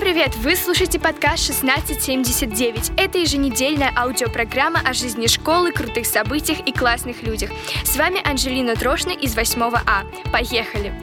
[0.00, 0.34] привет!
[0.36, 2.92] Вы слушаете подкаст 1679.
[2.96, 7.50] Это еженедельная аудиопрограмма о жизни школы, крутых событиях и классных людях.
[7.84, 10.04] С вами Анжелина Трошна из 8 А.
[10.32, 10.94] Поехали!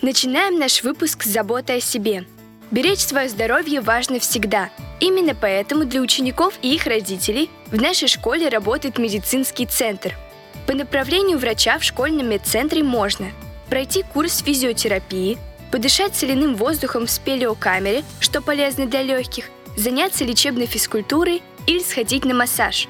[0.00, 2.24] Начинаем наш выпуск с заботы о себе.
[2.70, 4.70] Беречь свое здоровье важно всегда.
[5.00, 10.16] Именно поэтому для учеников и их родителей в нашей школе работает медицинский центр–
[10.66, 13.30] по направлению врача в школьном медцентре можно
[13.68, 15.38] пройти курс физиотерапии,
[15.70, 22.34] подышать соляным воздухом в спелеокамере, что полезно для легких, заняться лечебной физкультурой или сходить на
[22.34, 22.88] массаж.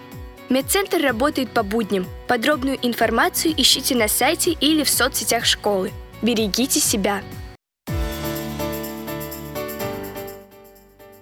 [0.50, 2.06] Медцентр работает по будням.
[2.28, 5.90] Подробную информацию ищите на сайте или в соцсетях школы.
[6.20, 7.22] Берегите себя!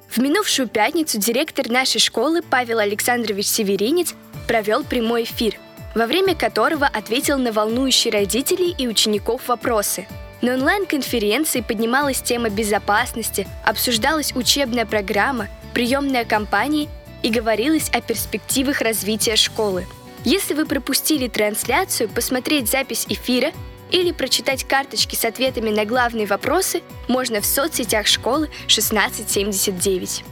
[0.09, 4.15] В минувшую пятницу директор нашей школы Павел Александрович Северинец
[4.49, 5.57] провел прямой эфир–
[5.95, 10.07] во время которого ответил на волнующие родителей и учеников вопросы.
[10.41, 16.89] На онлайн-конференции поднималась тема безопасности, обсуждалась учебная программа, приемная кампания
[17.23, 19.87] и говорилось о перспективах развития школы.
[20.25, 23.53] Если вы пропустили трансляцию, посмотреть запись эфира
[23.91, 30.25] или прочитать карточки с ответами на главные вопросы можно в соцсетях школы 1679.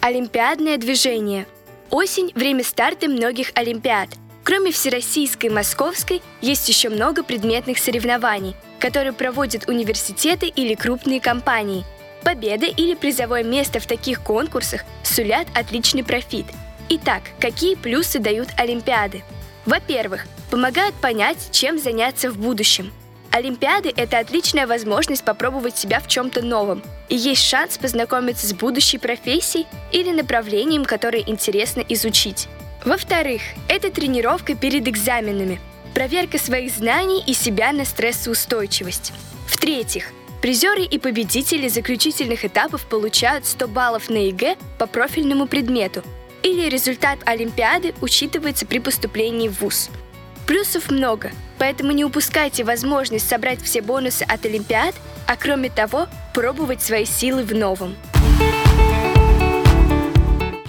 [0.00, 1.46] Олимпиадное движение–
[1.94, 4.08] Осень– время старта многих олимпиад.
[4.42, 11.84] Кроме всероссийской московской, есть еще много предметных соревнований, которые проводят университеты или крупные компании.
[12.24, 16.46] Победа или призовое место в таких конкурсах сулят отличный профит.
[16.88, 19.22] Итак, какие плюсы дают Олимпиады?
[19.64, 22.90] Во-первых, помогают понять, чем заняться в будущем–
[23.34, 28.98] Олимпиады– это отличная возможность попробовать себя в чем-то новом, и есть шанс познакомиться с будущей
[28.98, 32.46] профессией или направлением, которое интересно изучить.
[32.84, 35.60] Во-вторых, это тренировка перед экзаменами,
[35.94, 39.12] проверка своих знаний и себя на стрессоустойчивость.
[39.48, 46.04] В-третьих, призеры и победители заключительных этапов получают 100 баллов на ЕГЭ по профильному предмету,
[46.44, 49.90] или результат Олимпиады учитывается при поступлении в ВУЗ–
[50.46, 54.94] Плюсов много, поэтому не упускайте возможность собрать все бонусы от Олимпиад,
[55.26, 57.96] а кроме того, пробовать свои силы в новом.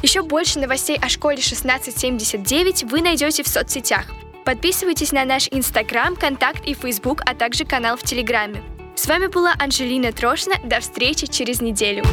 [0.02, 4.06] Еще больше новостей о школе 1679 вы найдете в соцсетях.
[4.46, 8.62] Подписывайтесь на наш Инстаграм, Контакт и Фейсбук, а также канал в Телеграме.
[8.96, 10.56] С вами была Анжелина Трошина.
[10.64, 12.04] До встречи через неделю.